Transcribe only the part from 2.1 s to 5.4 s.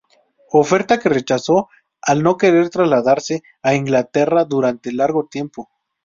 no querer trasladarse a Inglaterra durante largo